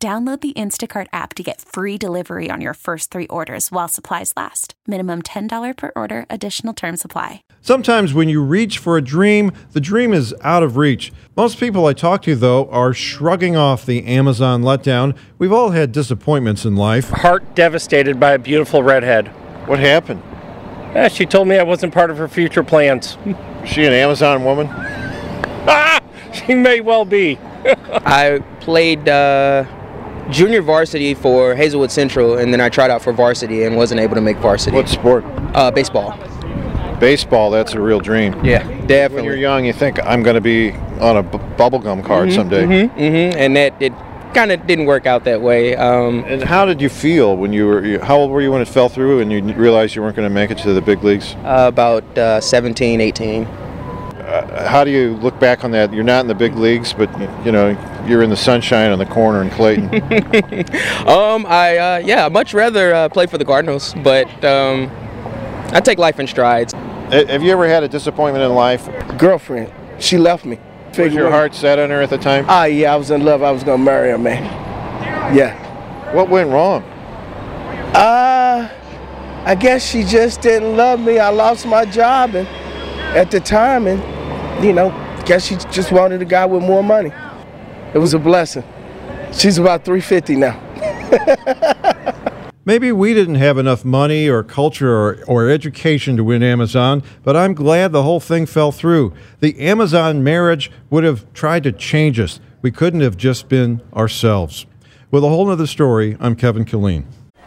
Download 0.00 0.40
the 0.40 0.52
Instacart 0.52 1.08
app 1.12 1.34
to 1.34 1.42
get 1.42 1.60
free 1.60 1.98
delivery 1.98 2.48
on 2.52 2.60
your 2.60 2.74
first 2.74 3.10
three 3.10 3.26
orders 3.26 3.72
while 3.72 3.88
supplies 3.88 4.32
last. 4.36 4.74
Minimum 4.86 5.22
$10 5.22 5.76
per 5.76 5.90
order, 5.96 6.24
additional 6.30 6.72
term 6.72 6.96
supply. 6.96 7.42
Sometimes 7.62 8.14
when 8.14 8.28
you 8.28 8.40
reach 8.40 8.78
for 8.78 8.96
a 8.96 9.02
dream, 9.02 9.50
the 9.72 9.80
dream 9.80 10.12
is 10.12 10.32
out 10.40 10.62
of 10.62 10.76
reach. 10.76 11.12
Most 11.36 11.58
people 11.58 11.84
I 11.86 11.94
talk 11.94 12.22
to, 12.22 12.36
though, 12.36 12.70
are 12.70 12.94
shrugging 12.94 13.56
off 13.56 13.84
the 13.84 14.06
Amazon 14.06 14.62
letdown. 14.62 15.16
We've 15.36 15.52
all 15.52 15.70
had 15.70 15.90
disappointments 15.90 16.64
in 16.64 16.76
life. 16.76 17.10
Heart 17.10 17.56
devastated 17.56 18.20
by 18.20 18.34
a 18.34 18.38
beautiful 18.38 18.84
redhead. 18.84 19.26
What 19.66 19.80
happened? 19.80 20.22
Yeah, 20.94 21.08
she 21.08 21.26
told 21.26 21.48
me 21.48 21.58
I 21.58 21.64
wasn't 21.64 21.92
part 21.92 22.10
of 22.10 22.18
her 22.18 22.28
future 22.28 22.62
plans. 22.62 23.18
She 23.66 23.84
an 23.84 23.92
Amazon 23.92 24.44
woman? 24.44 24.68
ah, 24.70 26.00
she 26.32 26.54
may 26.54 26.80
well 26.80 27.04
be. 27.04 27.36
I 27.64 28.38
played 28.60 29.08
uh, 29.08 29.64
junior 30.30 30.62
varsity 30.62 31.14
for 31.14 31.54
Hazelwood 31.54 31.90
Central, 31.90 32.38
and 32.38 32.52
then 32.52 32.60
I 32.60 32.68
tried 32.68 32.90
out 32.90 33.02
for 33.02 33.12
varsity 33.12 33.64
and 33.64 33.76
wasn't 33.76 34.00
able 34.00 34.14
to 34.14 34.20
make 34.20 34.36
varsity. 34.38 34.76
What 34.76 34.88
sport? 34.88 35.24
Uh, 35.54 35.70
baseball. 35.70 36.18
Baseball, 37.00 37.50
that's 37.50 37.74
a 37.74 37.80
real 37.80 38.00
dream. 38.00 38.44
Yeah, 38.44 38.64
definitely. 38.86 39.16
When 39.16 39.24
you're 39.24 39.36
young, 39.36 39.64
you 39.64 39.72
think, 39.72 40.00
I'm 40.04 40.22
going 40.22 40.34
to 40.34 40.40
be 40.40 40.72
on 41.00 41.16
a 41.16 41.22
bubblegum 41.22 42.04
card 42.04 42.32
someday. 42.32 42.64
Mm-hmm, 42.64 42.98
mm-hmm. 43.00 43.38
And 43.38 43.56
that 43.56 43.80
it 43.80 43.92
kind 44.34 44.50
of 44.50 44.66
didn't 44.66 44.86
work 44.86 45.06
out 45.06 45.24
that 45.24 45.40
way. 45.40 45.76
Um, 45.76 46.24
And 46.26 46.42
how 46.42 46.64
did 46.64 46.80
you 46.80 46.88
feel 46.88 47.36
when 47.36 47.52
you 47.52 47.66
were, 47.66 47.98
how 48.00 48.16
old 48.16 48.30
were 48.30 48.40
you 48.42 48.50
when 48.50 48.60
it 48.60 48.68
fell 48.68 48.88
through 48.88 49.20
and 49.20 49.32
you 49.32 49.40
realized 49.54 49.94
you 49.94 50.02
weren't 50.02 50.16
going 50.16 50.28
to 50.28 50.34
make 50.34 50.50
it 50.50 50.58
to 50.58 50.72
the 50.72 50.82
big 50.82 51.04
leagues? 51.04 51.34
uh, 51.44 51.66
about 51.68 52.04
uh, 52.18 52.40
17, 52.40 53.00
18. 53.00 53.44
How 53.44 54.84
do 54.84 54.90
you 54.90 55.14
look 55.16 55.38
back 55.40 55.64
on 55.64 55.70
that? 55.70 55.92
You're 55.94 56.04
not 56.04 56.20
in 56.20 56.26
the 56.26 56.34
big 56.34 56.54
leagues, 56.56 56.92
but, 56.92 57.08
you 57.46 57.52
know, 57.52 57.70
you're 58.08 58.22
in 58.22 58.30
the 58.30 58.36
sunshine 58.36 58.90
on 58.90 58.98
the 58.98 59.06
corner 59.06 59.42
in 59.42 59.50
Clayton. 59.50 59.88
Um, 61.08 61.46
I 61.46 61.76
uh, 61.78 61.98
yeah, 62.04 62.26
I'd 62.26 62.32
much 62.32 62.52
rather 62.52 62.94
uh, 62.94 63.08
play 63.08 63.26
for 63.26 63.38
the 63.38 63.44
Cardinals, 63.44 63.94
but 64.02 64.26
um, 64.44 64.90
I 65.72 65.80
take 65.80 65.98
life 65.98 66.20
in 66.20 66.26
strides. 66.26 66.72
Have 66.72 67.42
you 67.42 67.50
ever 67.50 67.66
had 67.66 67.82
a 67.82 67.88
disappointment 67.88 68.44
in 68.44 68.54
life? 68.54 68.88
girlfriend. 69.16 69.72
She 69.98 70.18
left 70.18 70.44
me. 70.44 70.58
Was 70.96 71.14
your 71.14 71.30
heart 71.30 71.54
set 71.54 71.78
on 71.78 71.90
her 71.90 72.02
at 72.02 72.10
the 72.10 72.18
time? 72.18 72.44
Ah, 72.48 72.64
yeah, 72.64 72.92
I 72.92 72.96
was 72.96 73.10
in 73.10 73.24
love. 73.24 73.42
I 73.42 73.50
was 73.50 73.62
gonna 73.64 73.82
marry 73.82 74.10
her, 74.10 74.18
man. 74.18 74.42
Yeah. 75.34 75.54
What 76.14 76.28
went 76.28 76.50
wrong? 76.50 76.82
Uh, 77.94 78.68
I 79.44 79.54
guess 79.54 79.86
she 79.86 80.02
just 80.04 80.40
didn't 80.40 80.76
love 80.76 81.00
me. 81.00 81.18
I 81.18 81.30
lost 81.30 81.66
my 81.66 81.84
job, 81.84 82.34
and 82.34 82.48
at 83.16 83.30
the 83.30 83.40
time, 83.40 83.86
and 83.86 84.02
you 84.64 84.72
know, 84.72 84.90
guess 85.24 85.46
she 85.46 85.56
just 85.70 85.92
wanted 85.92 86.22
a 86.22 86.24
guy 86.24 86.46
with 86.46 86.62
more 86.62 86.82
money. 86.82 87.12
It 87.94 87.98
was 87.98 88.12
a 88.14 88.18
blessing. 88.18 88.64
She's 89.32 89.58
about 89.58 89.84
350 89.84 90.36
now. 90.36 90.60
Maybe 92.64 92.92
we 92.92 93.14
didn't 93.14 93.36
have 93.36 93.56
enough 93.56 93.82
money 93.82 94.28
or 94.28 94.42
culture 94.42 94.94
or, 94.94 95.24
or 95.26 95.48
education 95.48 96.18
to 96.18 96.24
win 96.24 96.42
Amazon, 96.42 97.02
but 97.24 97.34
I'm 97.34 97.54
glad 97.54 97.92
the 97.92 98.02
whole 98.02 98.20
thing 98.20 98.44
fell 98.44 98.72
through. 98.72 99.14
The 99.40 99.58
Amazon 99.58 100.22
marriage 100.22 100.70
would 100.90 101.02
have 101.02 101.32
tried 101.32 101.62
to 101.62 101.72
change 101.72 102.20
us. 102.20 102.40
We 102.60 102.70
couldn't 102.70 103.00
have 103.00 103.16
just 103.16 103.48
been 103.48 103.80
ourselves. 103.94 104.66
With 105.10 105.24
a 105.24 105.28
whole 105.28 105.46
nother 105.46 105.66
story, 105.66 106.18
I'm 106.20 106.36
Kevin 106.36 106.66
Killeen. 106.66 107.06